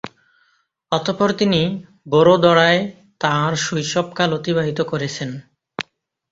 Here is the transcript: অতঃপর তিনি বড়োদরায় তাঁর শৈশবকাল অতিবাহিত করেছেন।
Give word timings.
অতঃপর 0.91 1.29
তিনি 1.31 1.61
বড়োদরায় 2.07 2.81
তাঁর 3.21 3.51
শৈশবকাল 3.65 4.29
অতিবাহিত 4.33 4.79
করেছেন। 4.81 5.29